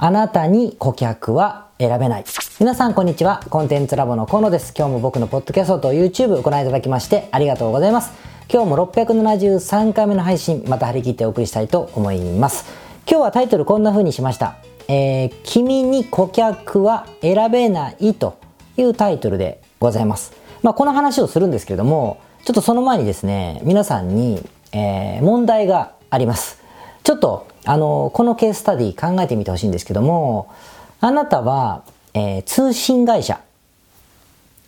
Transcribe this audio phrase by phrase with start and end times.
[0.00, 2.24] あなたに顧客は選べない。
[2.60, 3.40] 皆さんこんにちは。
[3.50, 4.72] コンテンツラボの河野です。
[4.78, 8.12] 今日も僕のポッドキャストと YouTube ご覧いただきましてありがとうございます。
[8.48, 12.64] 今日も673回目の配信、また張り切ってお送りしたいと思います。
[13.10, 14.58] 今日はタイトルこんな風にしました。
[14.86, 18.38] えー、君に顧客は選べないと
[18.76, 20.32] いうタイトルでございます。
[20.62, 26.62] まあ、この話をするんですけれども、ちょっとその前にですね、皆さんに、えー、問題があります。
[27.02, 30.52] ちょっと、あの、このケーススタディ考えてみてほしいんですけども、
[31.00, 31.82] あなたは、
[32.14, 33.40] えー、通信会社、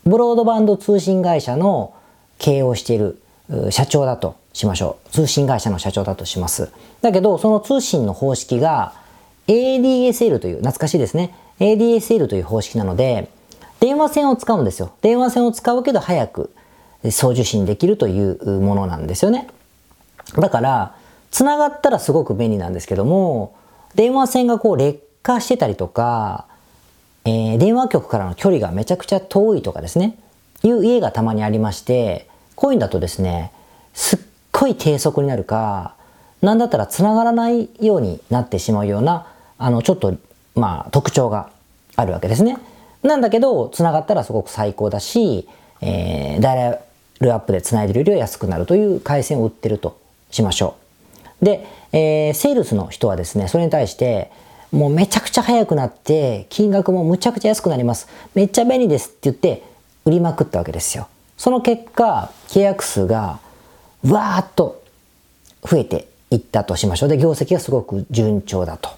[0.05, 1.93] ブロードバンド通信会社の
[2.37, 3.21] 経営をしている
[3.69, 5.09] 社長だとしましょう。
[5.09, 6.71] 通信会社の社長だとします。
[7.01, 8.93] だけど、その通信の方式が
[9.47, 11.35] ADSL という、懐かしいですね。
[11.59, 13.29] ADSL という方式なので、
[13.79, 14.91] 電話線を使うんですよ。
[15.01, 16.53] 電話線を使うけど早く
[17.09, 19.47] 送受信できるというものなんですよね。
[20.35, 20.95] だから、
[21.31, 23.55] 繋がったらすごく便利なんですけども、
[23.95, 26.45] 電話線がこう劣化してたりとか、
[27.25, 30.17] えー、電話局からの距離がめちゃくちゃ遠いとかですね、
[30.63, 33.51] いう家がたまにありまして、こういうんだとですね、
[33.93, 34.19] すっ
[34.51, 35.95] ごい低速になるか、
[36.41, 39.27] なんだったら繋がらないようになってしまうような、
[39.57, 40.15] あの、ちょっと、
[40.55, 41.49] まあ、特徴が
[41.95, 42.57] あるわけですね。
[43.03, 45.47] なんだけど、繋がったらすごく最高だし、
[45.81, 46.79] えー、ダイヤ
[47.19, 50.80] ルアップで繋いでるよりは安くなるという回線を売ってるとしましょう。
[51.41, 54.31] で、えー、セールスの人はですね、それに対して、
[54.71, 58.07] もうめちゃくちゃ早くなって、金額もむちゃくちゃ安くなります。
[58.35, 59.63] めっちゃ便利ですって言って、
[60.05, 61.07] 売りまくったわけですよ。
[61.37, 63.39] その結果、契約数が、
[64.07, 64.81] わーっと
[65.63, 67.09] 増えていったとしましょう。
[67.09, 68.89] で、業績がすごく順調だと。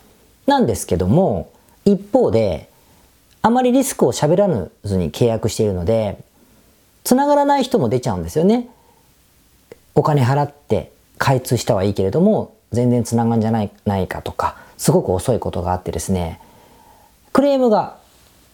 [0.46, 1.50] なんですけども、
[1.86, 2.70] 一方で、
[3.42, 4.48] あまりリスクを喋ら
[4.84, 6.18] ずに契約しているので、
[7.04, 8.70] 繋がらない人も出ちゃうんですよね。
[9.96, 16.40] お金払って開通したはいいけれども、全然繋がんじゃないないかとか、すごく遅いことがあってですね、
[17.32, 17.98] クレームが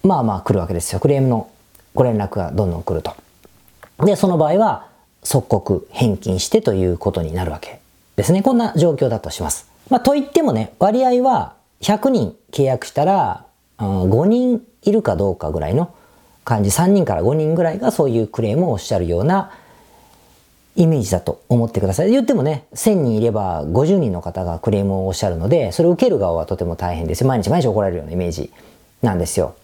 [0.03, 0.99] まあまあ来るわけですよ。
[0.99, 1.49] クレームの
[1.93, 3.15] ご連絡がどんどん来ると。
[4.05, 4.87] で、その場合は
[5.23, 7.79] 即刻返金してということになるわけ
[8.15, 8.41] ですね。
[8.41, 9.67] こんな状況だとします。
[9.89, 13.45] まあ、と言ってもね、割合は100人契約したら、
[13.79, 15.93] 5人いるかどうかぐらいの
[16.45, 19.51] 感じ、3人から5人ぐらいがそういうクレームをおっしゃるような
[20.75, 22.11] イメージだと思ってください。
[22.11, 27.25] 言ってもね、1000人いれば50人の方がクレームをおっしゃるので、それを受ける側はとても大変です。
[27.25, 28.51] 毎日毎日怒られるようなイメージ
[29.01, 29.55] なんですよ。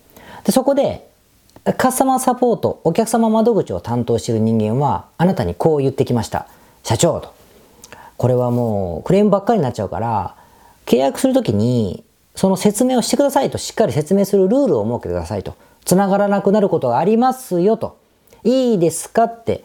[0.43, 1.07] でそこで、
[1.77, 6.47] カスタマーサポート、お客様窓口を担当している人間は、あなたにこう言ってきました。
[6.83, 7.33] 社長と。
[8.17, 10.35] これはもうクレームばっかりになっちゃうから、
[10.85, 12.03] 契約するときに、
[12.35, 15.55] その説明をしてくださいと、しっかり説明するルールを設けてくださいと。
[15.85, 17.97] 繋がらなくなることがありますよと。
[18.43, 19.63] いいですかって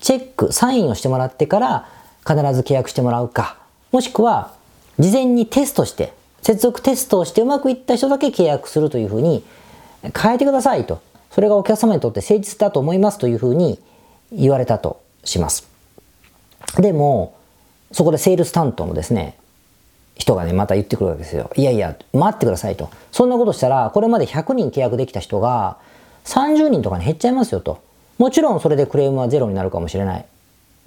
[0.00, 1.88] チェック、サインをしてもらってから
[2.26, 3.56] 必ず契約してもらうか、
[3.92, 4.52] もしくは
[4.98, 6.12] 事前にテストして、
[6.42, 9.44] 接続テストをしてうまくいった人だけ契約するというふうに
[10.18, 11.00] 変えてくださいと。
[11.30, 13.78] それがお客様にとって誠実だと思いますというふうに
[14.32, 15.68] 言われたとします。
[16.76, 17.34] でも、
[17.92, 19.36] そこでセールス担当のですね、
[20.16, 21.50] 人がね、また言ってくるわけですよ。
[21.56, 22.90] いやいや、待ってくださいと。
[23.12, 25.78] そんなことしたら、これまで100人契約できた人が
[26.24, 27.80] 30人とかに減っちゃいますよと。
[28.20, 30.26] もちろんそれでクレームはゼロになるかもしれない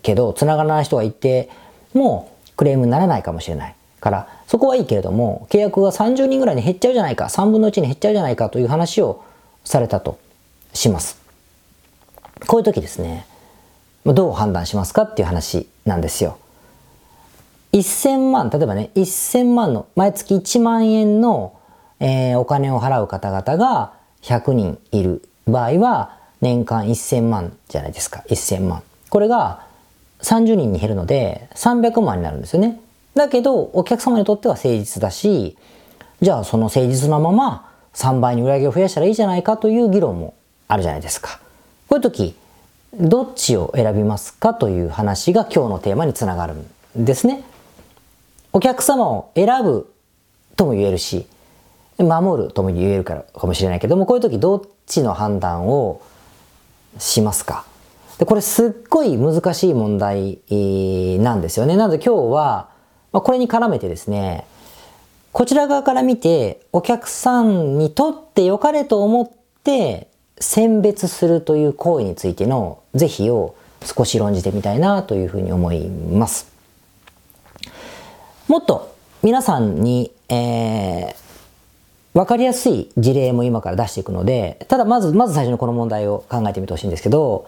[0.04, 1.50] けど、繋がらない人がいて
[1.96, 3.76] もクレームにならないかもしれない。
[4.00, 9.24] から、そこはいいけれども、契約が30人ぐらいに減っちゃうじゃないか、3分の1に減っちゃうじゃないかという話を
[9.64, 10.20] されたと
[10.74, 11.18] します。
[12.46, 13.26] こういう時ですね、
[14.06, 16.38] どう判断しますかっていう話なんですよ。
[17.72, 21.54] 1000万、例えばね、1000万の、毎月1万円の、
[22.00, 28.24] えー、お金を払う方々が100人いる場合は、年間1000万じゃないですか。
[28.28, 28.84] 1000万。
[29.10, 29.66] これが
[30.22, 32.80] 30人に減るので300万になるんですよね。
[33.16, 35.58] だけど、お客様にとっては誠実だし、
[36.22, 40.34] じゃあその誠実なまま3倍に売り上げを増やしたらいいじゃないかという議論も
[40.68, 41.40] あるじゃないですか。
[41.88, 42.36] こういう時、
[43.00, 47.44] どっちを選びますかという話が今日のテーマにつながるんですね。
[48.52, 49.92] お客様を選ぶ
[50.56, 51.28] とも言えるし、
[51.98, 56.02] 守るとも言えるからかもしれないけども、こういう時どっちの判断を
[56.98, 57.66] しますか
[58.18, 60.40] でこれすっごい難しい問題
[61.20, 61.76] なんですよね。
[61.76, 62.70] なので今日は、
[63.12, 64.46] まあ、これに絡めてですね、
[65.32, 69.32] こちら側から見てお客さんにとって良かれと思っ
[69.64, 70.08] て
[70.40, 76.52] 選別するという行為についての是非を少し論じてみたいなというふうに思います。
[78.48, 81.16] もっと皆さんに、えー、
[82.14, 87.48] わかりやすい事例も今から出していくので、ただまず、まず最初にこの問題を考えてみてほしいんですけど、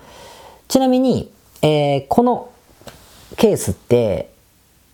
[0.67, 1.31] ちなみに、
[1.61, 2.49] えー、この
[3.37, 4.31] ケースって、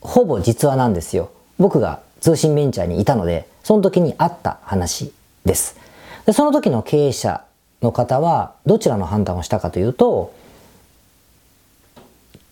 [0.02, 1.32] ほぼ実話なんですよ。
[1.58, 5.14] 僕が通信ベンチャーにいたので、その時にあった話
[5.46, 5.78] です。
[6.26, 7.44] で、その時の経営者
[7.82, 10.34] の方はどちらの判断をしたかというと、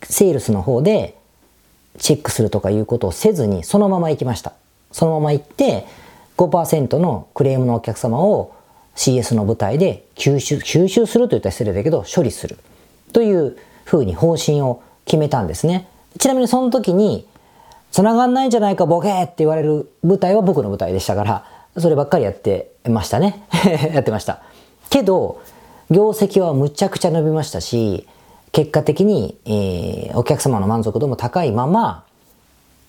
[0.03, 1.17] セールスの方で
[1.97, 4.53] チェックするとかいうことをせずにそのまま行きました。
[4.91, 5.85] そのまま行って
[6.39, 8.55] 5%のクレームのお客様を
[8.95, 12.57] CS の舞台で吸収、吸収すると言ったら失礼だけど処理する
[13.11, 15.89] というふうに方針を決めたんですね。
[16.17, 17.27] ちなみにその時に
[17.91, 21.45] 繋がんないんじゃないかボケって言われる舞台は僕の舞台でしたから、
[21.77, 23.43] そればっかりやってましたね。
[23.93, 24.41] やってました。
[24.89, 25.41] けど、
[25.91, 28.07] 業績はむちゃくちゃ伸びましたし、
[28.53, 32.05] 結果的に、えー、お客様の満足度も高いまま、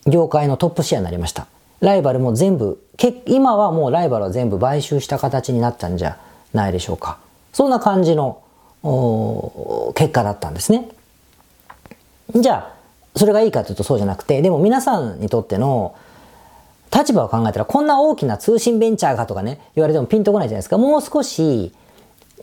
[0.06, 1.46] 業界のトップシェアになりました。
[1.80, 2.82] ライバルも全部、
[3.26, 6.18] 今はもうライバルは全部買収した形になったんじゃ
[6.52, 7.18] ないでしょうか。
[7.52, 8.42] そんな感じの
[9.94, 10.88] 結果だったんですね。
[12.34, 12.74] じゃあ、
[13.16, 15.94] それがいいかというとそうじゃなくて、でも皆さんにとっての
[16.94, 20.76] 立場を考えたら、こんな大きな通信ベンチャーがとかね、言われてもピンとこないじゃないですか。
[20.76, 21.72] もう少し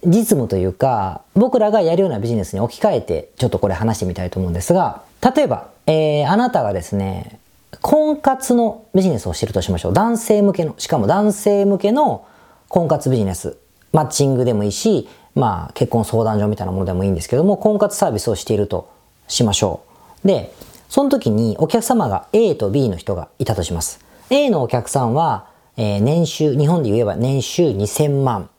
[0.05, 5.03] 実務というか、僕らがやるようなビジネスに置き換えて、ちょっとこれ話してみたいと思うんですが、
[5.35, 7.39] 例えば、えー、あなたがですね、
[7.81, 9.93] 婚活のビジネスをしているとしましょう。
[9.93, 12.25] 男性向けの、しかも男性向けの
[12.69, 13.57] 婚活ビジネス。
[13.93, 18.89] マッチングでもいいし、まあ結婚相談所みたいなものでもいいんですけども、婚活サービスをしていると
[19.27, 19.81] しましょ
[20.23, 20.27] う。
[20.27, 20.53] で、
[20.89, 23.99] その時にお客様が A と B の人がいたとします。
[24.29, 25.47] A のお客さんは、
[25.77, 28.49] えー、年収、日本で言えば年収2000万。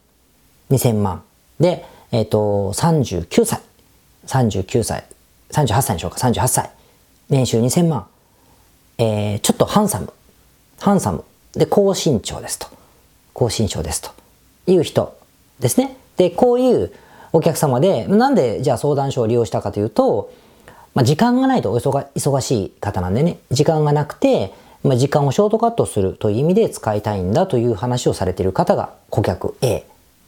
[0.70, 1.22] 2000万。
[1.58, 3.60] で、えっ、ー、と、39歳。
[4.26, 5.04] 39歳。
[5.50, 6.18] 38歳でしょうか。
[6.18, 6.70] 38歳。
[7.28, 8.06] 年収2000万。
[8.98, 10.12] えー、ちょっとハンサム。
[10.80, 11.24] ハンサム。
[11.52, 12.66] で、高身長ですと。
[13.32, 14.10] 高身長ですと。
[14.66, 15.16] いう人
[15.60, 15.96] ですね。
[16.16, 16.92] で、こういう
[17.32, 20.32] お客様で、なんでじゃあ相談所を利用したかというと、
[20.94, 24.52] まあ、時間がないとお忙しい方なんでね、時間がなくて、
[24.82, 29.86] まあ、時間をショートカットするという意味で使いたいんだという話をされている方が顧客 A で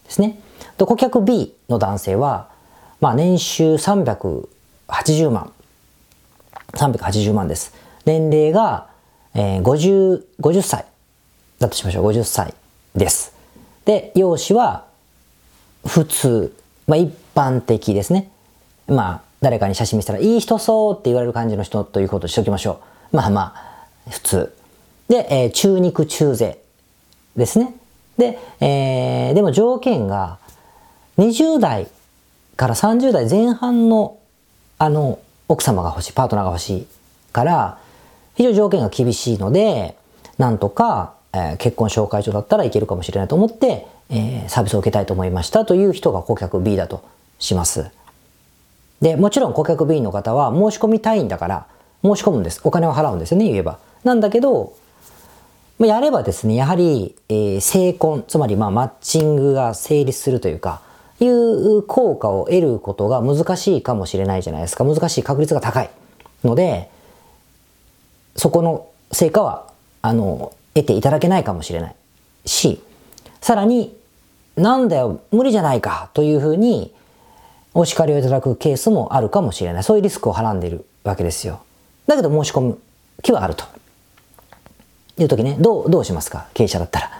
[0.09, 0.41] すね。
[0.79, 2.49] で顧客 B の男性は、
[3.01, 5.53] まあ、年収380万。
[6.73, 7.75] 380万です。
[8.05, 8.89] 年齢が、
[9.35, 10.85] えー、50、50歳
[11.59, 12.11] だとしましょう。
[12.11, 12.55] 50歳
[12.95, 13.35] です。
[13.85, 14.87] で、容姿は
[15.87, 16.55] 普通、
[16.87, 18.31] まあ、一般的ですね。
[18.87, 22.81] まあ、誰かに写真見せたら、いい人そうって言われる感じの人ということにしておきましょ
[23.13, 23.17] う。
[23.17, 24.55] まあまあ、普通。
[25.09, 26.61] で、えー、中肉中背
[27.37, 27.75] ですね。
[28.19, 30.39] で、えー、でも条件が、
[31.19, 31.89] 20代
[32.57, 34.19] から30代前半の、
[34.79, 35.19] あの、
[35.49, 36.87] 奥様が欲しい、パートナーが欲しい
[37.33, 37.79] から、
[38.35, 39.97] 非常に条件が厳しいので、
[40.39, 47.05] なんとか、えー、結婚紹介所だったらいけるかもしれないと思って、えー、サービスを受けたいと思いましたという人が顧客 B だと
[47.39, 47.91] します。
[49.01, 51.67] で、もちろん顧客 B の方は申し込みたいんだから
[52.03, 52.61] 申し込むんです。
[52.65, 53.79] お金を払うんですよね、言えば。
[54.05, 54.75] なんだけど、
[55.79, 60.83] まやればですね、やはり、えー、成婚、つまりまあマッチングが成立するというか、
[61.21, 64.85] いう効果を得ることが難しいかもしれないじゃないですか。
[64.85, 65.91] 難しい確率が高い。
[66.45, 66.91] ので、
[68.37, 69.67] そこの成果は、
[70.03, 71.95] あの、得ていただけないかもしれない
[72.47, 72.83] し、
[73.41, 73.97] さらに、
[74.57, 76.95] なんだよ、無理じゃないかというふうに、
[77.73, 79.85] お叱りをいただくケースもあるかもしれない。
[79.85, 81.61] そういうリスクをはらんでいるわけですよ。
[82.07, 82.79] だけど申し込む
[83.23, 83.65] 気はあると。
[85.19, 86.49] いう時ね、どう、どうしますか？
[86.55, 87.11] 経営者だったら。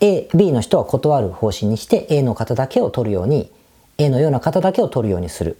[0.00, 3.50] A、B の人は断る方針にして A の方だけを取るように、
[3.96, 5.56] A のような方だけを取るようにする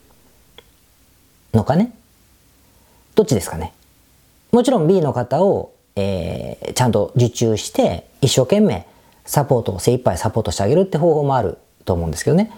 [1.53, 1.93] のかね？
[3.15, 3.73] どっちですかね？
[4.55, 8.87] もちろん B の方を、えー、ちゃんと受注して一生懸命
[9.25, 12.53] サポートを精一杯サポートしてあげるって方法もあると思うんですけどね。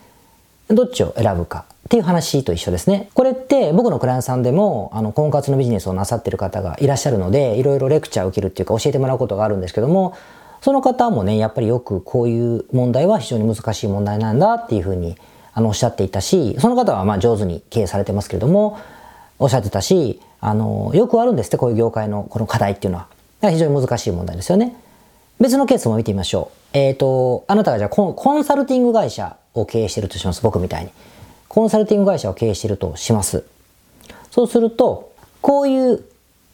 [0.69, 3.09] どっちを選ぶかっていう話と一緒ですね。
[3.15, 10.13] これって僕のクライアントさんでも、あの、婚活のビジネスをなさってる方がいらっしゃるので、いろいろレクチャーを受けるっていうか教えてもらうことがあるんですけども、
[10.61, 15.17] その方もね、やっぱりよくこういう問題は非常に難しい問題なんだっていうふうに、
[15.55, 18.77] あの、おっしゃっていたし、その方はまあ上手に経営されてますけれども、
[19.39, 23.09] おっしゃってたし、あの、よくあるんですって、こういう業界のこの課題っていうのは。
[23.43, 24.75] 非常に難しい問題ですよね。
[25.39, 26.79] 別のケースも見てみましょう。
[26.79, 30.43] えっ、ー、と、あなたがじゃあコンサルティング会社を経営してるとします。
[30.43, 30.91] 僕みたいに。
[31.49, 33.45] コンサルティング会社を経営してるとします。
[34.31, 35.13] そうすると、
[35.43, 36.05] こういう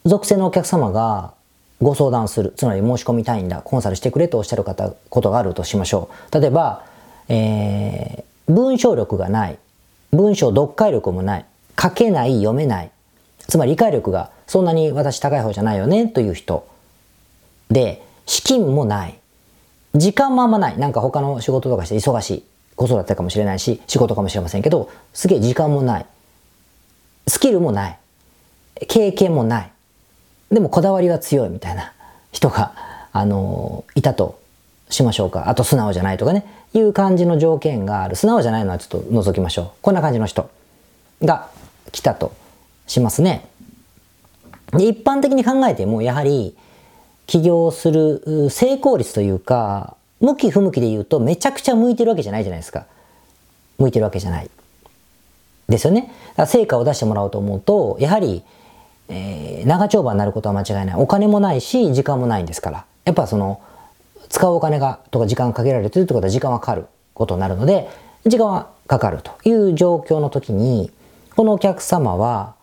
[0.04, 1.32] 属性のお客様が
[1.80, 2.52] ご相談する。
[2.56, 3.62] つまり申し込みたいんだ。
[3.62, 6.40] コンサルしてくれとおっしゃる方、ことがあるとしましょう。
[6.40, 6.84] 例えば、
[7.28, 9.58] えー、文章力がない。
[10.12, 11.46] 文章読解力もない。
[11.80, 12.90] 書けない、読めない。
[13.48, 16.66] つまり理解力がそんなに私高い方じゃないよねという人。
[17.70, 19.18] で、資金もない。
[19.94, 20.78] 時間もあんまない。
[20.78, 22.44] なんか他の仕事とかして忙しい。
[22.76, 26.06] 子育てかもしれないし、仕事かもしれませんけど、すげえ時間もない。
[27.26, 27.98] スキルもない。
[28.88, 29.72] 経験もない。
[30.50, 31.92] でもこだわりは強いみたいな
[32.30, 32.72] 人が
[33.12, 34.40] あの、いたと
[34.88, 35.48] しましょうか。
[35.48, 38.16] あと素直じゃないとかね、いう感じの条件がある。
[38.16, 39.70] 素直じゃないのはちょっと除きましょう。
[39.82, 40.50] こんな感じの人
[41.22, 41.50] が
[41.92, 42.32] 来たと
[42.86, 43.46] しますね。
[44.72, 46.56] で一般的に考えても、やはり、
[47.26, 52.86] 起業する成功率というか、向き不向きで言うとめちゃくちゃ向いてるわけじゃないじゃないですか。
[53.78, 54.50] 向いてるわけじゃない。
[55.68, 56.10] ですよね。
[56.46, 58.42] 成果を出してもらおうと思うと、やはり、
[59.08, 60.96] えー、長丁場になることは間違いない。
[60.96, 62.84] お金もないし、時間もないんですから。
[63.04, 63.60] やっぱその、
[64.28, 67.88] 使うお金が、とか時間がかけられてるってことは時間はかかることになるので、
[68.26, 70.90] 時間はかかるという状況の時に、
[71.34, 72.54] このお客様は、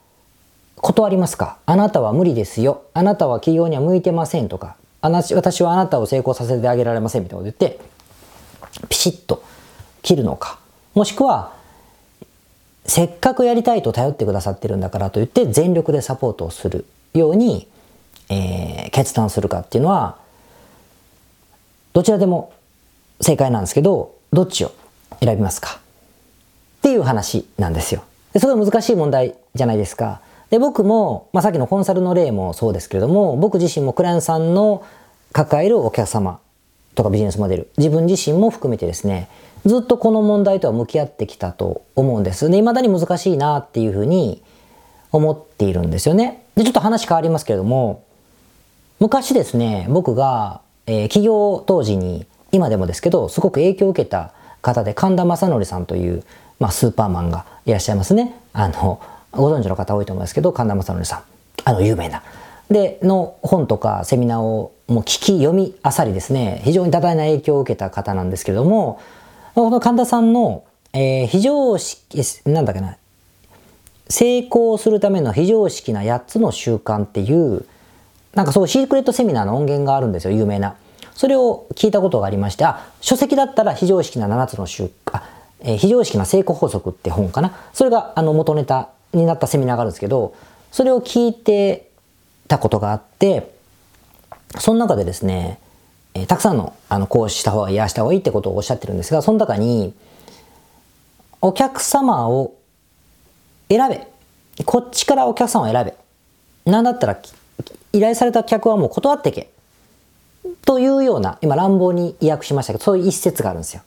[0.78, 1.58] 断りますか？
[1.66, 2.84] あなたは無理ですよ。
[2.94, 7.80] あなたは企業には向いてませんとか、私はあなたを成功させてあげられませんみたいなこと言って、
[8.88, 9.44] ピシッと
[10.02, 10.60] 切るのか。
[10.94, 11.54] もしくは、
[12.86, 17.68] せっかくやりたいと頼ってくださってるんだからと言って全力でサポートをするように、
[18.30, 20.18] えー、決断するかっていうのは、
[21.92, 22.54] どちらでも
[23.20, 24.72] 正解なんですけど、どっちを
[25.20, 25.82] 選びますか
[26.78, 28.04] っていう話なんですよ。
[28.34, 30.22] で、それは難しい問題じゃないですか。
[30.50, 34.84] で、僕も、まあ、さっきのコンサルの例もそうですけれども、僕自身もクライアントさんの
[35.32, 36.40] 抱えるお客様
[36.96, 39.30] とかビジネスモデル、自分自身も含めてですね、
[39.66, 42.50] ずっとこの問題とは向き合ってきたと思うんです。
[42.50, 44.42] で、未だに難しいなっていうふうに
[45.12, 46.44] 思っているんですよね。
[46.56, 48.04] で、ちょっと話変わりますけれども、
[49.00, 56.24] 昔ですね、僕が、えー、起業当時に、今でもですけど、すごく影響を受けた方で、神田正則さんという、
[56.60, 58.36] まあ、スーパーマンがいらっしゃいますね。
[58.54, 59.02] あの、
[59.32, 61.22] ご存知の方多いと思いますけど、神田正則さん。
[61.66, 62.24] あの、有名な。
[62.70, 69.00] で、の本とかセミナーをもう聞き、読みあさりですね、非常に多大な影響を受けた方なんですけども、
[69.56, 70.64] この神田さんの、
[70.94, 72.98] えー、非常識、なんだっけな、
[74.10, 77.66] 成功するための非常識な8つの習慣っていう、
[78.34, 80.76] なんかそうシークレットセミナーの音源があるんですよ、有名な。
[81.14, 85.22] それを聞いたことがありまして、あ、書籍だったら非常識な7つの習慣、
[85.62, 87.54] えー、非常識な成功法則って本かな？
[87.74, 90.36] それがあの元ネタになったセミナーがあるんですけど、
[90.72, 91.90] それを聞いて
[92.48, 93.52] たことがあって、
[94.58, 95.60] その中でですね、
[96.14, 99.94] えー、たくさんの、あの、こうした方がいい、ああした方がいいってことをおっしゃってるんですが、その中に、
[101.42, 102.56] お客様を
[103.70, 104.08] 選べ。
[104.66, 105.96] こっちからお客様を選べ。
[106.72, 107.18] なんだったら、
[107.94, 109.50] 依頼された客はもう断ってけ。
[110.66, 113.84] というような、今乱暴に意訳しましたけど、そういう一節があるんですよ。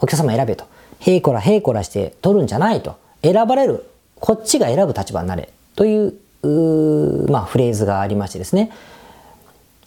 [0.00, 0.66] お客様選べと。
[1.00, 2.96] へいこらへいこらして取るんじゃないと。
[3.22, 3.84] 選ばれる。
[4.16, 5.50] こっちが選ぶ立場になれ。
[5.76, 8.70] という、うまあ、フレーズがありましてですね。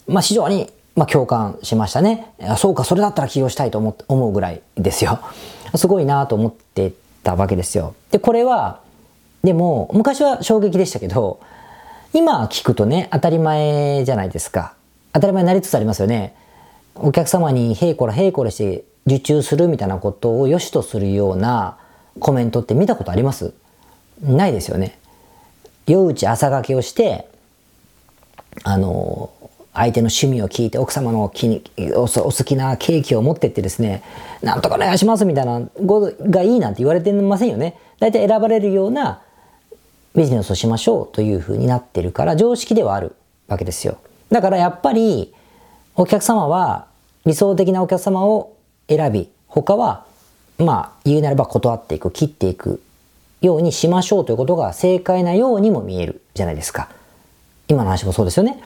[0.06, 2.32] まあ、非常にまあ、共感しましたね。
[2.56, 5.20] そうか、それだったら起業したいと思思うぐらいですよ。
[5.76, 7.94] すごいなと思ってたわけですよ。
[8.10, 8.80] で、これは、
[9.44, 11.38] でも、昔は衝撃でしたけど、
[12.12, 14.74] 今聞くとね、当たり前じゃないですか。
[15.12, 16.34] 当たり前になりつつありますよね。
[16.96, 21.78] お客様にへいこらへいこらして受注するみたいなことを良しとするような
[22.20, 23.54] コメントって見たことあります？
[24.22, 24.98] ないですよね。
[25.86, 27.28] 夜打ち朝がけをして、
[28.64, 29.30] あの、
[29.72, 31.62] 相手の趣味を聞いて奥様の気に
[31.94, 34.02] お好きなケーキを持ってってですね、
[34.42, 37.78] なんとかお願いしますみたいなことがいいなんて言われてませんよね。
[38.00, 39.22] 大体選ばれるような
[40.16, 43.14] ビジネスをしましょうというふうになってるから常識ではある
[43.46, 43.98] わけですよ。
[44.30, 45.32] だからやっぱり
[45.94, 46.86] お客様は
[47.24, 48.56] 理想的なお客様を
[48.88, 50.04] 選び、他は
[50.58, 52.82] まあ言うなれば断っていく、切っていく
[53.40, 56.88] ようにしましょうということが正解なようにも見えるじゃないですか。
[57.68, 58.62] 今の話もそうですよね。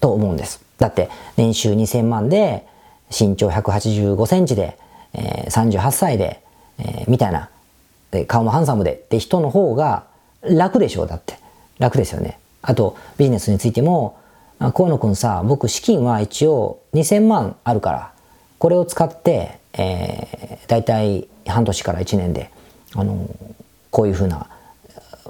[0.00, 0.60] と思うんです。
[0.78, 2.66] だって年収2000万で
[3.10, 4.78] 身長185センチで、
[5.14, 6.42] えー、38歳で、
[6.78, 7.50] えー、みたいな
[8.26, 10.04] 顔もハンサムでって人の方が
[10.42, 11.38] 楽でしょうだって
[11.78, 12.38] 楽ですよね。
[12.62, 14.18] あとビジネスについても
[14.58, 18.12] 河野くんさ僕資金は一応2000万あるから
[18.58, 22.50] これを使って、えー、大体半年から1年で
[22.94, 23.28] あの
[23.90, 24.48] こういうふうな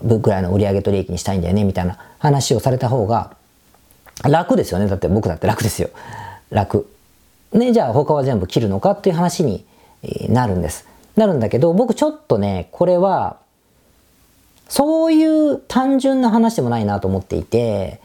[0.03, 3.37] ぐらいの売上と利益にしたいんだよねみたいな話をされた方が
[4.23, 4.87] 楽ですよね。
[4.87, 5.91] だって僕だって楽ですよ。
[6.51, 6.89] 楽。
[7.53, 9.65] ね、じゃあ他は全部切るのかっていう話に
[10.29, 10.87] なるんです。
[11.17, 13.39] なるんだけど、僕ちょっとね、これは、
[14.69, 18.01] そういう単純な話でもないなと思っていて、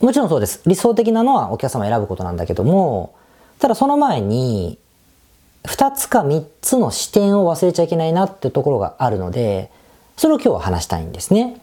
[0.00, 0.60] もちろんそうです。
[0.66, 3.14] 理想的なのはお客様選ぶことなんだけども、
[3.58, 4.78] ただその前に、
[5.64, 9.70] 2つか3つの視点を忘れちゃいけないなっていうところがあるので、
[10.16, 11.60] それを今日は話したいんですね。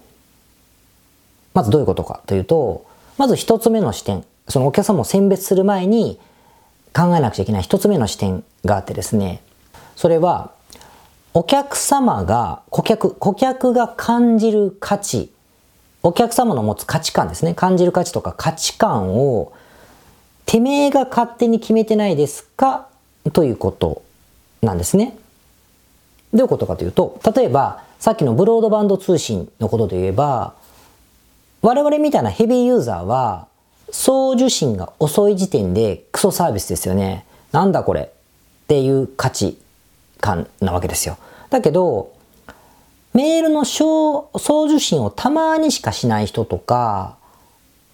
[1.53, 2.85] まずどういうことかというと、
[3.17, 6.19] まず一つ目の視点、そのお客様を選別する前に
[6.93, 9.41] 考えなくちゃいけない一つ目の視点があってですね、
[9.95, 10.51] それは、
[11.33, 15.31] お客様が、顧客、顧客が感じる価値、
[16.03, 19.51] お客様の持つ価値観ですね、感じる価値とか価値観を
[20.45, 22.87] てめえが勝手に決めてないですか？
[23.33, 24.03] ということ
[24.61, 25.17] なんですね。
[26.33, 30.53] どういうことかというと、例えば、さっきのブロードバンド通信のことで言えば、
[31.61, 33.47] 我々みたいなヘビーユーザーは、
[33.89, 37.25] 送受信が遅い時点でクソサービスですよね。
[37.51, 38.01] なんだこれ？
[38.01, 38.07] っ
[38.67, 39.57] ていう価値
[40.19, 41.17] 観なわけですよ。
[41.49, 42.11] だけど、
[43.13, 47.17] メールの送受信をたまにしかしない人とか、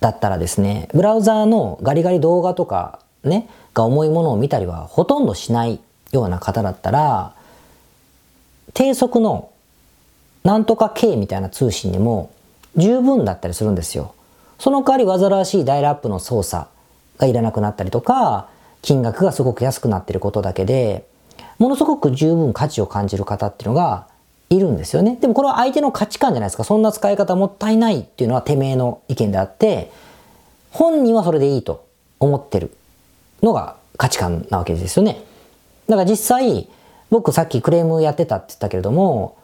[0.02, 5.80] だったらですね、ブラウザーのガリガリ動画とかね、が重いものを見たりはほとんどしない
[6.12, 7.34] ような方だったら、
[8.74, 9.52] 低速の
[10.44, 12.32] なんとか K みたいな通信でも
[12.76, 14.16] 十分だったりするんですよ。
[14.58, 16.68] その代わり煩わしいダイラップの操作
[17.18, 18.48] がいらなくなったりとか、
[18.82, 21.06] 金額がすごく安くなってることだけで、
[21.60, 24.08] ものすごく十分価値を感じる方っていうのが
[24.52, 25.18] いるんですよね。
[25.20, 26.64] でもこれは相手の価値観じゃないですか。
[26.64, 29.92] そんな使い方もったいないっていうのはてめえの意見であって、
[30.72, 31.86] 本人はそれでいいと
[32.20, 32.72] 思ってる
[33.42, 35.24] のが価値観なわけですよね。
[35.88, 36.68] だから実際、
[37.10, 39.38] 僕さっきクレームやってたって言ったけれども、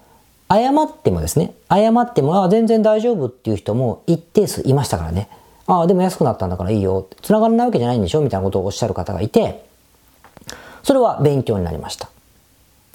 [0.49, 5.29] 謝ってもですね、謝っても、あ全然大丈夫っていう人も一定数いましたからね。
[5.67, 7.07] ああ、でも安くなったんだからいいよ。
[7.21, 8.21] 繋がらないわけじゃないんでしょ？
[8.21, 9.65] みたいなことをおっしゃる方がいて、
[10.83, 12.09] それは勉強になりました。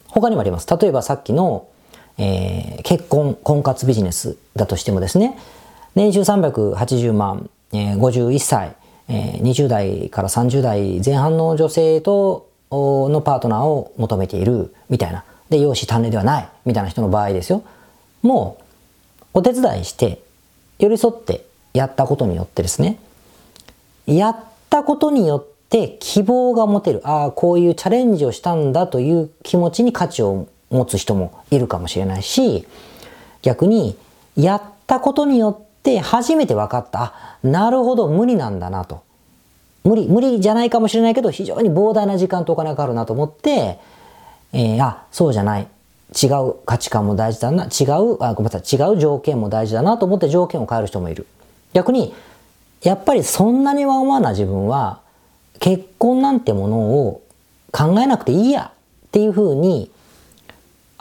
[0.08, 0.66] 他にもあります。
[0.78, 1.66] 例えばさっきの
[2.24, 5.36] えー、結婚、婚活ビジネスだとしてもですね、
[5.96, 8.76] 年収380万、えー、51歳、
[9.08, 15.24] えー、20代から30代前半の女性とのパートナーを求めているみたいな。
[15.50, 17.64] で、容姿端麗ではないみたいな人の場合ですよ。
[18.22, 20.22] もう、お手伝いして、
[20.78, 23.00] 寄り添ってやったことによってですね、
[24.06, 24.36] やっ
[24.70, 27.00] たことによって希望が持てる。
[27.02, 32.66] ああ、こういうチャレンジをしたんだという気持ちに価値を持つ人もいるかもしれないし、
[33.42, 33.96] 逆に、
[34.34, 37.02] やったことによって初めて分かった。
[37.02, 39.02] あ、なるほど、無理なんだなと。
[39.84, 43.78] 無理、無理じゃないかもしれないけど、非常に膨大な時間とお金がかかるなと思って、
[44.52, 45.68] えー、あ、そうじゃない。
[46.22, 47.64] 違う価値観も大事だな。
[47.64, 48.92] 違う、あ、ごめんなさい。
[48.92, 51.26] 違う条件も大事だなと思って条件を変える人もいる。
[51.72, 52.14] 逆に、
[52.82, 55.00] やっぱりそんなにワンワンな自分は、
[55.58, 57.22] 結婚なんてものを
[57.70, 58.72] 考えなくていいや
[59.06, 59.90] っていうふうに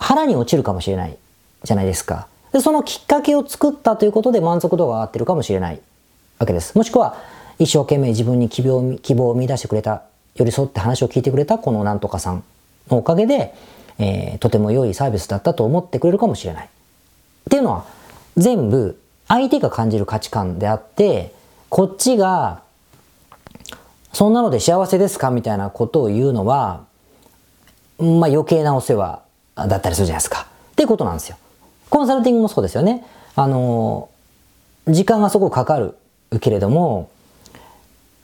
[0.02, 1.18] 腹に落ちるかもしれない
[1.64, 2.28] じゃないですか。
[2.52, 5.80] で、そのきっかけを作ったということで満足度が上がってるかもしれない
[6.40, 6.76] わけです。
[6.76, 7.18] もしくは、
[7.60, 10.02] 一生懸命自分に希望希望を見出してくれた、
[10.36, 12.44] 寄り添って話を聞いてくれたこのなんとかさん
[12.90, 13.54] のおかげで、
[14.00, 16.66] えー、とても良いサービスだったと思ってくれるかもしれない。
[16.66, 16.70] っ
[17.50, 17.86] ていうのは、
[18.38, 21.32] 全部相手が感じる価値観であって、
[21.70, 22.64] こっちが、
[24.14, 26.86] そんなので幸せですかみたいなことを言うのは、
[28.00, 29.22] まあ余計なお世話
[29.56, 30.48] だったりするじゃないですか。
[30.72, 31.38] っていうことなんですよ。
[31.90, 33.06] コンサルティングもそうですよね。
[33.36, 34.10] あの、
[34.88, 35.96] 時間がすごくかかる
[36.40, 37.10] けれども、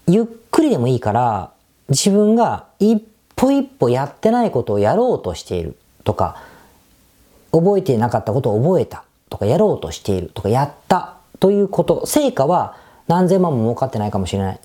[0.08, 1.52] ゆっくりでもいいから、
[1.90, 3.04] 自分が一
[3.36, 6.42] 歩一歩やってないことをやろうとしているとか、
[7.52, 12.76] 覚えてなかったことを覚えたとか、やろうとしているとか、やったということ、成果は
[13.08, 14.60] 何千万も儲かってないかもしれない。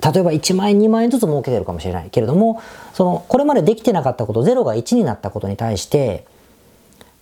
[0.00, 2.62] 例えば1万円、2万円ずつ儲けてるかもしれないけれども、
[2.94, 6.24] その、これまでできてなかったこと、0が1になったことに対して、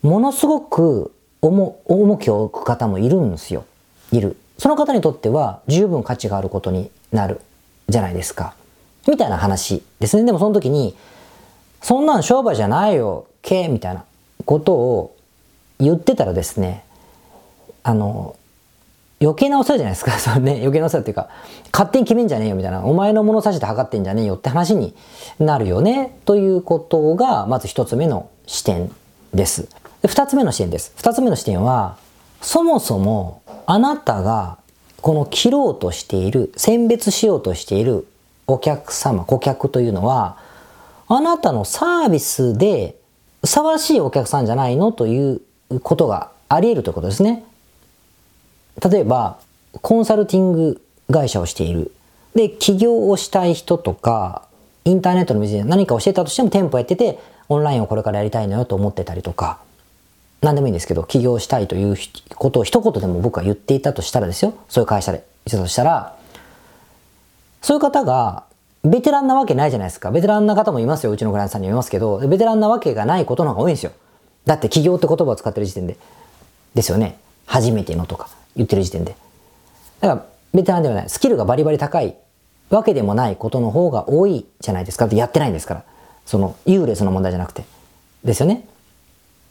[0.02, 1.12] ものすごく
[1.42, 3.64] 重重きを置く方もいるんですよ。
[4.12, 4.36] いる。
[4.58, 7.40] その方にとっては十分価値があることになる
[7.88, 8.54] じゃないですか。
[9.08, 10.24] みたいな話ですね。
[10.24, 10.96] でもその時に、
[11.82, 14.04] そんなん商売じゃないよ、けみたいな
[14.44, 15.16] ことを
[15.80, 16.84] 言ってたらですね、
[17.82, 18.36] あの、
[19.20, 20.12] 余計なお世話じゃないですか。
[20.18, 21.28] それね、余計なお世話っていうか、
[21.72, 24.94] 勝手に決めんじゃねえよみたいな、お前の物差しで測ってんじゃねえよって話に
[25.38, 28.90] なるよね、ということが、まず一つ目の視点
[29.34, 29.68] です。
[30.06, 30.92] 二つ目の視点です。
[30.96, 31.96] 二つ目の視点は、
[32.40, 34.58] そもそもあなたが
[35.02, 38.06] この切ろうとしている、選別しようとしている
[38.46, 40.36] お客様、顧客というのは、
[41.08, 42.96] あなたのサービスで
[43.40, 44.92] ふさわしいお客さんじゃないの？
[44.92, 45.40] という
[45.82, 47.44] ことがあり得るということですね。
[48.86, 49.38] 例えば、
[49.82, 51.92] コンサルティング会社をしている。
[52.34, 54.42] で、起業をしたい人とか、
[54.84, 59.58] インターネットの店で何かをしてたとしても店舗やってて、オンラインをこれからやりたいのよと思ってたりとか、
[60.40, 61.96] 何でもいいんですけど、起業したいという
[62.36, 64.54] ことを一言でも僕は言っていたとしたらですよ。
[64.68, 66.16] そういう会社で言ってたとしたら、
[67.60, 68.44] そういう方が、
[68.84, 70.12] ベテランなわけないじゃないですか。
[70.12, 71.10] ベテランな方もいますよ。
[71.10, 73.92] うちのクライアントさんにもいますけど、ベテランなわけがないことの方が多いんですよ。
[74.46, 75.98] だって起業って言葉を使ってる時点で。
[76.74, 77.18] ですよね。
[77.46, 78.28] 初めてのとか。
[78.58, 79.16] 言ってる時点で。
[80.00, 81.08] だから、ベテランではない。
[81.08, 82.16] スキルがバリバリ高い
[82.68, 85.06] わけでもないことの方が多いじゃないですか。
[85.06, 85.84] ってやってないんですから。
[86.26, 87.64] その、優劣の問題じゃなくて。
[88.24, 88.66] ですよね。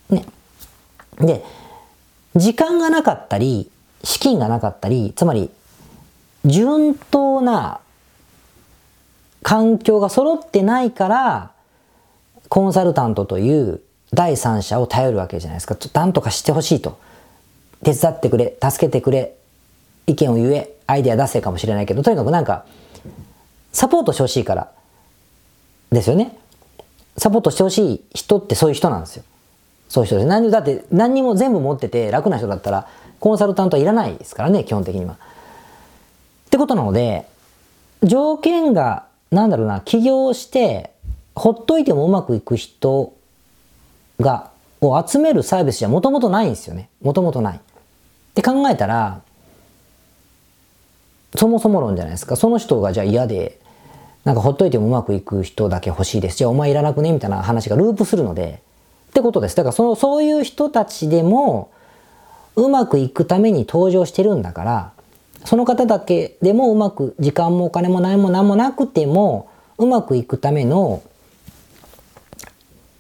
[0.10, 0.26] ね。
[1.20, 1.44] で、
[2.36, 3.72] 時間がなかったり、
[4.04, 5.50] 資金がなかったり、つまり、
[6.46, 7.80] 順当な
[9.42, 11.52] 環境が揃ってないから、
[12.50, 13.82] コンサルタントという
[14.14, 15.76] 第三者を頼るわけじゃないですか。
[15.94, 16.98] なんとかしてほしいと。
[17.84, 19.36] 手伝ってくれ、助けてくれ、
[20.08, 22.66] 意見を言え、アイデア出せかもしれないけど、とにかくなんか、
[23.72, 24.72] サポートしてほしいから、
[25.92, 26.38] ですよね。
[27.18, 29.24] サポートしてほしい人ってそういう人なんですよ。
[29.90, 30.28] そういう人です。
[30.28, 32.88] 何だって何にも全部持ってて楽な人だったら、
[33.20, 35.14] コンサルタントはいらないですからね、基本的には。
[35.14, 35.18] っ
[36.50, 37.28] てことなので、
[38.04, 40.92] 条件が、なんだろうな、起業して、
[41.36, 43.14] ほっといてもうまくいく人
[44.20, 46.90] が、を集めるサービスじゃもともとないんですよね。
[47.02, 47.60] もともとない。
[48.38, 49.22] って考えたら、
[51.36, 52.36] そもそも論じゃないですか。
[52.36, 53.60] その人がじゃあ嫌で、
[54.26, 56.38] なんかほっといてもうまくいく人だけ欲しいです。
[56.38, 58.62] じゃあお前いらなくねみたいな話がループするので、
[59.10, 59.56] ってことです。
[59.56, 61.72] だからその、そういう人たちでも、
[62.56, 64.92] うまくいくために登場してるんだから、
[65.44, 71.02] その方だけでもうまく、時間もお金も何も何もなくても、うまくいくための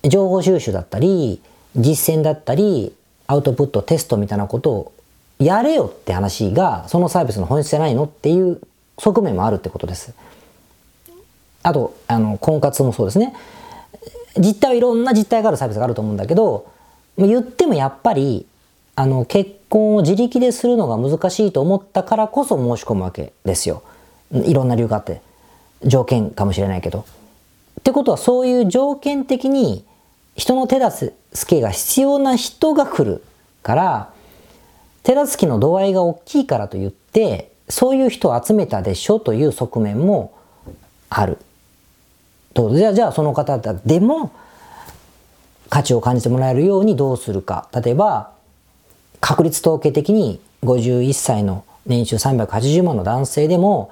[0.04, 1.44] 情報収集だったり、
[1.76, 2.96] 実践だったり、
[3.28, 4.94] アウトプット、テストみたいなことを
[5.40, 8.62] やれよって話が、そのサービスの本質じゃないのっていう
[8.98, 10.14] 側面もあるってことです。
[11.64, 13.34] あと、あの、婚活もそうですね。
[14.38, 16.68] 実態はいろんな実態があるサービスがあると思うんだけど、
[17.18, 18.46] 言ってもやっぱり、
[18.96, 23.84] あの、結婚を自力でするのが難しいと思ったからこそ申し込むわけですよ。
[24.32, 25.22] いろんな理由があって。
[25.84, 27.06] 条件かもしれないけど。
[27.80, 29.86] ってことはそういう条件的に
[30.36, 31.14] 人の手助
[31.48, 33.24] けが必要な人が来る
[33.64, 34.10] から、
[35.08, 40.34] 手助けの度合いが大きいからといって、そういう人を集めたでしょという側面も
[41.10, 41.38] ある。
[42.54, 44.34] とじゃあ、じゃあその方でも
[45.70, 47.70] 価値を感じてもらえるようにどうするか。
[47.74, 48.32] 例えば、
[49.22, 53.90] 確率統計的に51歳の年収380万の男性でも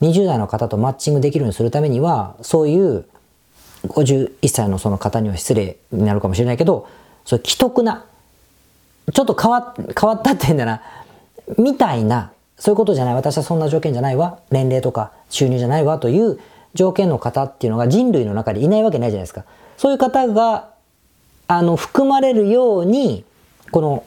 [0.00, 3.04] 20代の方とマッチングできるようにするためには、そういう
[3.84, 6.88] 51歳のその方には失礼になるかもしれないけど、
[7.24, 8.04] そういう既得な、
[9.12, 10.82] ちょっと変わ変わったって言うんだな、
[11.58, 16.38] みたいな、そういうことじゃない、私はそんな条件じゃないわ、年齢とか収入じゃないわという
[16.74, 19.44] 条件の方っていうのが人類の中でいないわけないじゃないですか。
[19.76, 20.70] そういう方が、
[21.48, 23.24] あの、含まれるように、
[23.70, 24.04] この、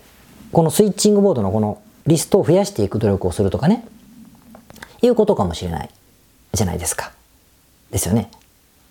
[0.51, 3.85] このスイッチングボードのこのリストを増やしていく努力をするとかね、
[5.01, 5.89] いうことかもしれない
[6.53, 7.11] じゃないですか。
[7.91, 8.29] ですよね。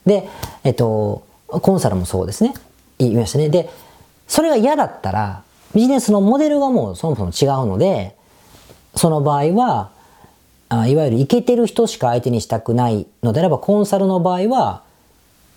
[0.06, 0.28] で、
[0.64, 2.54] えっと、コンサルもそうですね。
[2.98, 3.48] 言いましたね。
[3.48, 3.70] で、
[4.26, 5.42] それが嫌だったら、
[5.74, 8.16] ビジネスのモデルがもうそもそも違うので、
[8.94, 9.90] その場合は、
[10.70, 14.82] あいわゆるイケてる人しか相手にしたくないのであれば、コンサルの場合は、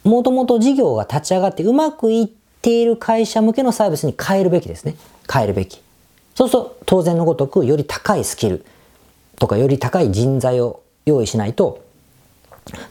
[0.03, 2.27] もともと事業が立ち上がってうまくいっ
[2.61, 4.95] ている会社向けのサービスに変えるべきですね。
[5.31, 5.81] 変えるべき。
[6.35, 8.65] そうすると、当然のごとく、より高いスキル
[9.37, 11.83] とか、より高い人材を用意しないと、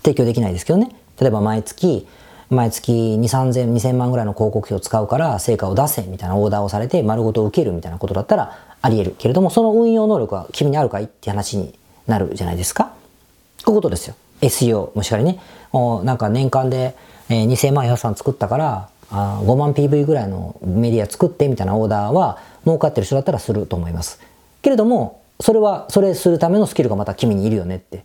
[0.02, 0.94] 提供できないですけどね。
[1.20, 2.06] 例えば毎月、
[2.50, 9.14] 毎月2、3000、2000万ぐらいの広告費を使うから成果を出せみたいなオーダーをされて丸ごと受けるみたいなことだったらあり得る。
[9.18, 12.92] けれども、その運用能力は君にあるかいって話になるじゃないですか。
[13.64, 14.16] こういうことですよ。
[14.40, 15.38] SEO もしかりね。
[16.02, 16.96] なんか年間で、
[17.28, 24.20] えー2000万予算作ったから、あ5万 PV ぐらいのメディア作ってみたいなオーダーは儲かってる人だったらすると思います。
[24.62, 28.04] けれども、それは、それするためのスキルがまた君にいるよねって。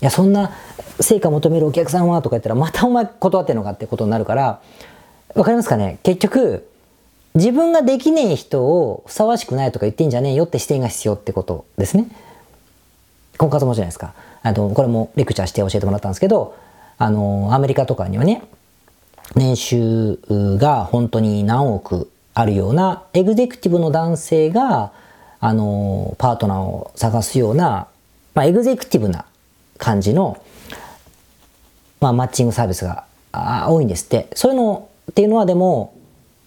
[0.00, 0.52] いや、そんな
[1.00, 4.60] 成果求めるお客さんはとか言ったら、またお前断ってんのかってことになるから、
[5.34, 5.98] わかりますかね？
[6.02, 6.68] 結局、
[7.34, 12.08] 自分ができねえ人をふさわしくないとか言ってんじゃねえよって視点が必要ってことですね。
[13.38, 14.14] 婚活もじゃないですか。
[14.42, 16.56] あの、これもレクチャーして教えてもらったんですけど、
[16.98, 18.42] あの、アメリカとかにはね、
[19.36, 20.18] 年収
[20.58, 24.92] が本当に何億あるようなエグゼクティブの男性が、
[25.38, 27.86] あの、パートナーを探すような、
[28.34, 29.24] まあ、エグゼクティブな
[29.80, 30.40] 感じの、
[32.00, 33.04] まあ、マッチングサービスが
[33.68, 34.28] 多いんですって。
[34.34, 35.94] そういうのっていうのはでも、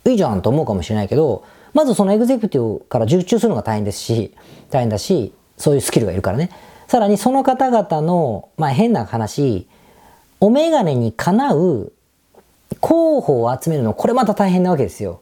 [0.06, 1.44] いいじゃんと思うかもしれないけど、
[1.74, 4.34] まずそのエグゼクティブから受注するのが大変ですし、
[4.70, 6.52] 大変だし、そういうスキルがいるからね。
[6.88, 9.68] さらにその方々の、まあ変な話、
[10.40, 11.92] お眼鏡にかなう
[12.80, 15.22] 候補を集めるの、これまた大変なわけですよ。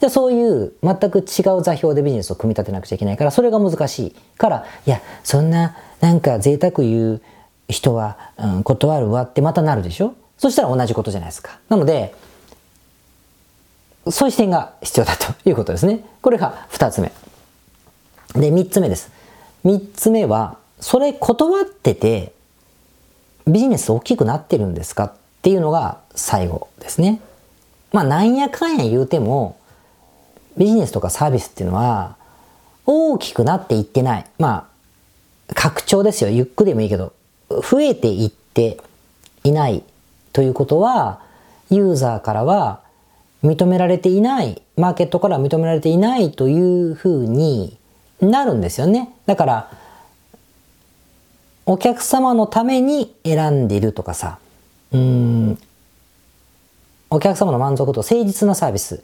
[0.00, 7.22] じゃあそういう全く違う座標でビジネスを組み立てなくちゃいけないから、それが難しいから、いや、そんななんか贅沢言う
[7.68, 10.14] 人は、うん、断るわってまたなるでしょ？
[10.38, 11.58] そしたら同じことじゃないですか。
[11.68, 12.14] なので、
[14.10, 16.04] そういう視点が必要だということですね。
[16.20, 17.12] これが二つ目。
[18.34, 19.10] で、三つ目です。
[19.62, 22.32] 三つ目は、それ断ってて、
[23.46, 27.20] ビジネス大きくなってるんですかっていうのが最後ですね。
[27.92, 29.56] まあ、なんやかんや言うても、
[30.56, 32.16] ビジネスとかサービスっていうのは、
[32.86, 34.26] 大きくなっていってない。
[34.38, 34.68] ま
[35.48, 36.30] あ、拡張ですよ。
[36.30, 37.12] ゆっくりでもいいけど、
[37.60, 38.78] 増えていって
[39.44, 39.82] いない
[40.32, 41.20] ということは
[41.70, 42.80] ユーザーからは
[43.42, 47.76] 認められていないマーケットから認められていないというふうに
[48.20, 49.10] なるんですよね。
[49.26, 49.70] だから
[51.66, 54.38] お客様のために選んでいるとかさ。
[54.92, 55.58] うん。
[57.10, 59.02] お客様の満足度誠実なサービス。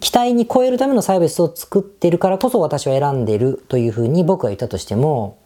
[0.00, 5.36] 期待に超えるためのサービスを作ってるからこそ私は選んでいるというふうに僕は言ったとしても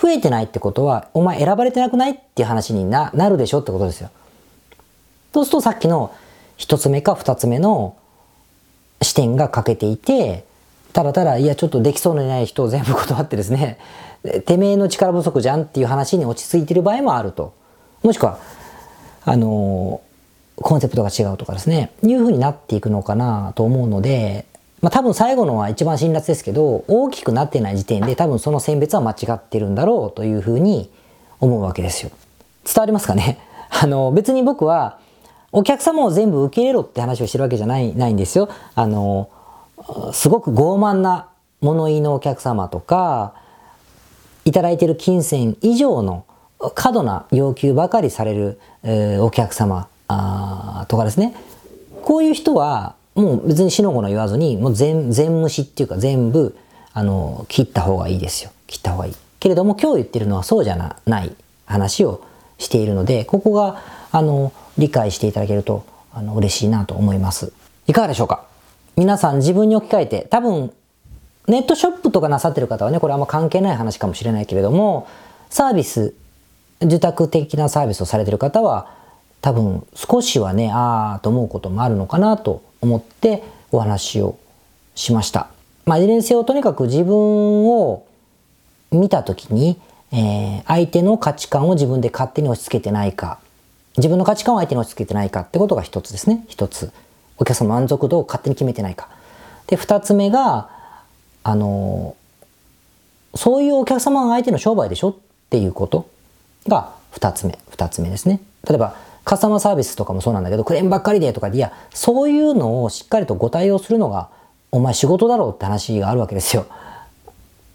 [0.00, 4.10] 増えてないってことはお前選ばれてなくないっていう話にななるでしょってことですよ。
[5.34, 6.14] そうするとさっきの
[6.56, 7.96] 一つ目か二つ目の
[9.02, 10.44] 視点が欠けていて
[10.92, 13.78] ただただいやちょっとできそうにない人を全部断ってですね
[14.46, 17.52] てめえの力不足じゃんっていう話に落ち着いてる場合もあると
[18.02, 18.38] もしくは
[19.24, 20.00] あの
[20.62, 24.46] コンセプトが違うとかですね、いう風になっていくのかなと思うので、
[24.80, 30.90] まあ多分最後のは一番辛辣ですけど、大きくなってない時点で多分その選別は間違ってるんだろうという風に
[31.40, 32.10] 思うわけですよ。
[32.64, 33.38] 伝わりますかね？
[33.70, 34.98] あの、別に僕は
[35.52, 38.48] お客様を全部受け入れろって話をしてるわけじゃないないんですよ。
[38.74, 39.28] あの、
[40.12, 41.28] すごく傲慢な
[41.60, 43.32] 物言いのお客様とか、
[44.44, 46.24] いただいてる金銭以上の
[46.74, 51.34] 過度な要求ばかりされる、えー、お客様あとかですね
[52.02, 56.56] こういう人はもう別に死の子の言わずにもう全全無視っていうか全部
[56.92, 58.50] あの切った方がいいですよ。
[58.68, 59.14] 切った方がいい。
[59.40, 61.34] けれども今日言ってるのはそうじゃなない
[61.66, 62.24] 話を
[62.58, 67.52] しているのでここがあの理解していただけるとあの嬉しいなと思います。
[67.86, 68.44] いかがでしょうか？
[68.96, 70.72] 皆さん自分に置き換えて多分
[71.48, 75.08] ネットショップとかなさってる方はねこれあんま関係ない話かもしれないけれども
[75.50, 76.14] サービス
[76.80, 78.92] 受託的なサービスをされてる方は
[79.40, 84.38] 多分少しはねああと思うこともあるのかなと思ってお話を
[84.94, 85.48] しました。
[85.86, 87.16] まあ、いずれにせよとにかく自分
[87.68, 88.04] を
[88.90, 89.80] 見た時に、
[90.12, 93.38] えー、相手の価値観を自分で勝手に押し付けてないか
[93.98, 96.44] 自分の価値観を相手に押し付けてないかってことが一つですね。
[96.48, 96.92] 一つ。
[97.36, 99.08] お客さんの満足度を勝手に決めてないか。
[99.66, 100.70] で二つ目が
[101.42, 102.16] あの
[103.34, 105.16] そういうお客様が相手の商売でしょっ
[105.50, 106.08] ていうこと
[106.68, 107.58] が二つ目。
[107.70, 108.40] 二つ目ですね。
[108.68, 108.96] 例えば
[109.28, 114.30] カスタマーサービスとかもそうなんだけど、クレームばっかりでとかで、いや、そういうのをしっかりとご対応するのが、
[114.72, 116.64] お前仕事だろうって話があるわけですよ。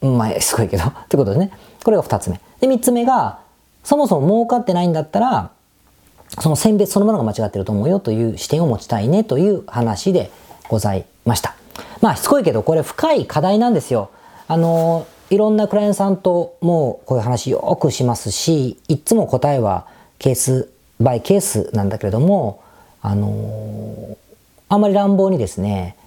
[0.02, 0.84] まあ、すごいけど。
[0.84, 1.52] ってことですね。
[1.84, 2.42] これが二つ目。
[2.60, 3.38] で、三つ目が、
[3.84, 5.52] そもそも儲かってないんだったら、
[6.40, 10.32] その選別そのものが間違ってると思うよという視点を持ちたいねという話で
[10.70, 11.54] ございました。
[12.02, 14.10] まあ、しつこいけど、これ深い課題なんですよ。
[14.48, 19.86] あの、いろんなクライアントさんともうこういう話よくしますし、いつも答えは
[20.18, 20.73] ケース
[21.04, 22.64] バイケースなんだけれども、
[23.02, 24.18] あの、
[24.70, 25.98] あんまり乱暴にですね、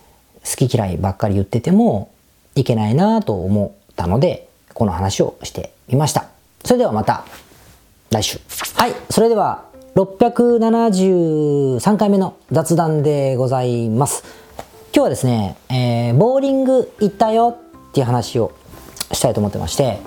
[0.45, 2.11] 好き嫌いばっかり言ってても
[2.55, 6.27] いけないなと思ったので、この話をしてみました。
[6.65, 7.25] それではまた
[8.11, 8.39] 来週。
[8.75, 14.25] はい、それでは673回目の雑談でございます。
[14.95, 18.53] 今日はですね、えー、ボーリング行ったよっていう話を
[19.13, 19.99] したいと思ってまして、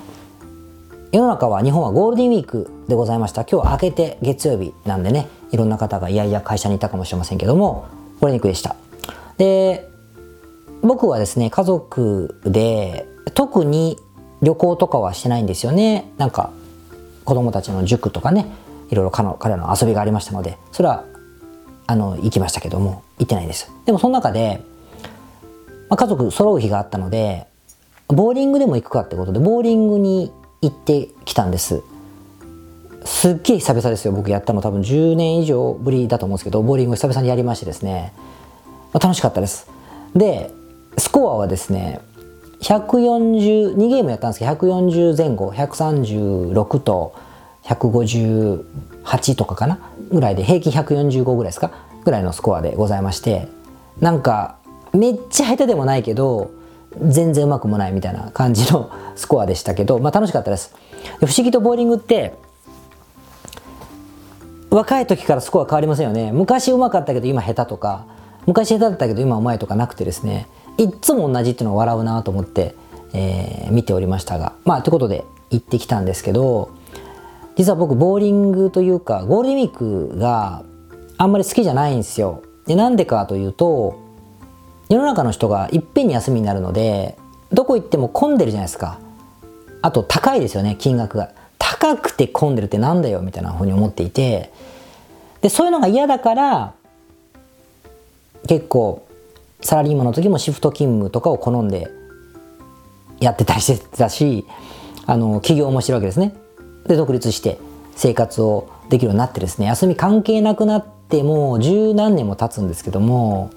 [1.12, 3.44] 世の中は日本はゴールデンウィークでございました。
[3.44, 7.88] 今日明けて月曜日なんでねいろんな方がいやいや会社にいたかもしれませんけども
[8.20, 8.76] ゴールデンウィークでした。
[9.36, 9.90] で
[10.82, 13.98] 僕はですね家族で特に
[14.40, 16.12] 旅行とかはしてないんですよね。
[16.16, 16.52] なんか
[17.24, 18.46] 子供たちの塾とかね
[18.90, 21.04] いろいろ彼の遊びがありましたのでそれは
[21.88, 23.72] あの行きましたけども行ってないです。
[23.84, 24.62] でもその中で、
[25.88, 27.48] まあ、家族揃う日があったので
[28.06, 31.82] ボーリングでも行くかってことでボーリングに行ってきたんです。
[33.04, 34.60] すっげえ久々ですよ僕やったの。
[34.60, 38.12] 多分10年以上ぶりだと思うんですけどボーリングを久々にやりましてですね、
[38.92, 39.70] まあ、楽しかったです。
[40.14, 40.52] で
[40.98, 42.00] スコアはですね
[42.60, 47.14] 142ゲームやったんですけど140前後136と
[47.64, 49.78] 158とかかな？
[50.10, 51.70] ぐらいで平均145ぐらいですか？
[52.04, 53.48] ぐらいのスコアでございまして。
[53.98, 54.56] なんか
[54.92, 56.50] めっちゃ下手でもないけど
[56.98, 60.74] 全然うまくもないみたいな感じの スコアでしたけど、まあ楽しかったです。
[61.20, 62.34] 不思議とボーリングって、
[64.70, 66.32] 若い時からスコア変わりませんよね。
[66.32, 68.04] 昔うまかったけど今下手とか、
[68.46, 70.48] 昔下手だったけど今うまいとかなくてですね、
[70.78, 72.74] いっつも同じっていうのを笑うなと思って、
[73.12, 74.52] えー、見ておりましたが。
[74.64, 76.70] まあ、ということで行ってきたんですけど、
[77.56, 79.76] 実は僕ボーリングというかゴールデンウィー
[80.12, 80.62] クが
[81.18, 82.42] あんまり好きじゃないんですよ。
[82.66, 83.98] で、なんでかというと、
[84.90, 87.16] 世の中の人がいっぺんに休みになるので
[87.52, 88.98] どこ行っても混んでるじゃないですか。
[89.82, 91.30] あと高いですよね金額が。
[91.58, 94.52] 高くて混んでるってなんだよみたいなふうに思っていて。
[95.40, 96.74] でそういうのが嫌だから
[98.46, 99.06] 結構
[99.62, 101.88] サラリーマンの時もシフト勤務とかを好んで
[103.20, 104.44] やってたりしてたし
[105.06, 106.34] あの起業もしてるわけですね。
[106.86, 107.58] で独立して
[107.94, 113.50] 生活をできるようになってですね休み関係なくなってもう十何年も経つんですけども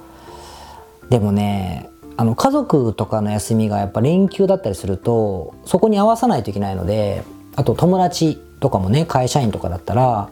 [1.13, 7.23] でもねあの家族とかの休みがやっぱ連休だったりするとそこに合わさないといけないので
[7.55, 10.31] あと友達とかもね会社員とかだったら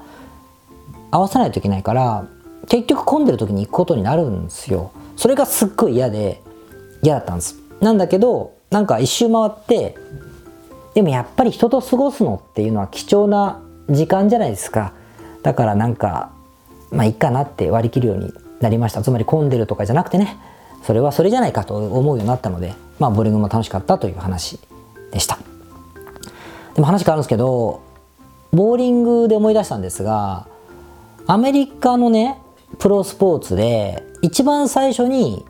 [1.11, 2.25] 合わさないといけないから
[2.67, 4.91] 結局混んでる時に行くことになるんですよ。
[5.17, 6.41] それがすっごい嫌で
[7.03, 7.59] 嫌だったんです。
[7.79, 9.95] なんだけどなんか一周回って
[10.95, 14.93] でもやっぱり人と過ごすのっていうのは貴重な時間じゃないですか。
[15.43, 16.31] だからなんか
[16.89, 19.03] まあいいかなって割り切るようになりました。
[19.03, 20.39] つまり混んでるとかじゃなくてね。
[20.83, 24.59] それはそれじゃないかと思うようになったのでまあボーリングも楽しかったという話
[25.11, 25.37] でした。
[26.73, 27.81] でも話変わるんですけど
[28.51, 30.47] ボーリングで思い出したんですが
[31.27, 32.39] アメリカのね
[32.79, 35.45] プロスポーツで一番最初に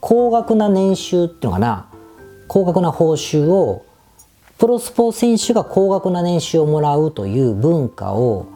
[0.00, 1.88] 高額な年収っていうのかな
[2.48, 3.84] 高額な報酬を
[4.58, 8.46] プロスポーツ選手が高額な年収をもらうという文化を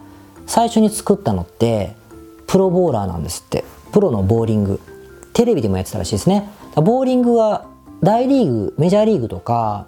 [0.45, 1.95] 最初に作ったのって
[2.47, 3.63] プロボーラーなんですって。
[3.93, 4.79] プロのボーリング。
[5.33, 6.49] テレビでもやってたらしいですね。
[6.75, 7.65] ボーリングは
[8.01, 9.87] 大リーグメジャーリーグとか、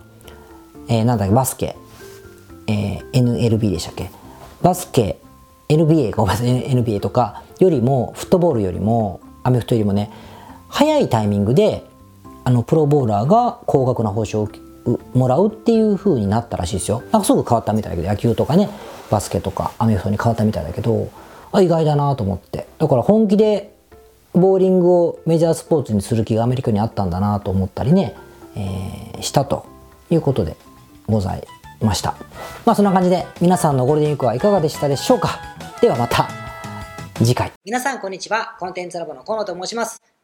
[0.88, 1.76] えー、なんだっけバスケ、
[2.68, 4.10] えー、NLB でしたっけ。
[4.62, 5.20] バスケ
[5.70, 10.12] NBA ごめんなさい NBA とかよりもフットボールよりもアメフトよりもね
[10.70, 11.86] 早いタイミングで
[12.44, 17.02] あのプロボーラーが高額な報酬をもらうっていう風になったらしいですよ。
[17.12, 18.70] なんかすぐ変わったみたいだけど野球とかね
[19.10, 21.10] バスケとかアメフトに変わったみたいだけど
[21.52, 22.68] あ意外だなと思って。
[22.78, 23.75] だから本気で
[24.36, 28.16] ボーリングをメジャースポーツにする気がアメリカにあったんだなと思ったりね、
[28.56, 29.66] えー、したと
[30.10, 30.58] いうことで
[31.08, 31.48] ござい
[31.82, 32.16] ました。
[32.66, 35.40] まあそんな感じで皆さんのゴールデンウィークはいかがでしたでしょうか？
[35.82, 36.28] ではまた
[37.18, 37.52] 次回。
[37.64, 38.56] 皆さんこんにちは。
[38.60, 40.02] コンテンツラボの河野と申します。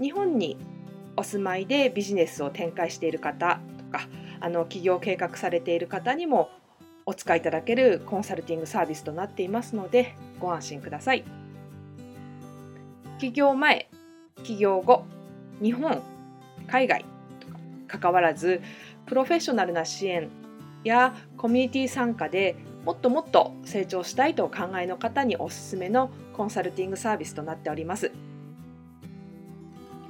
[0.00, 0.56] 日本に
[1.16, 4.08] お住まいでビジネスを展開している方とか
[4.40, 6.50] あの起業計画されている方にも
[7.06, 11.24] お使いいただけるコンサルティングサービスとなっていますのでご安心ください。
[13.18, 13.88] 起業前、
[14.44, 15.04] 起業後、
[15.60, 16.00] 日本、
[16.68, 17.04] 海外
[17.40, 18.60] とか関わらず
[19.06, 20.28] プロフェッショナルな支援
[20.84, 28.12] やコミュニティ参加でもっともっと成長したいとお考えの方におすすめのコンサルティングサービスとなっております。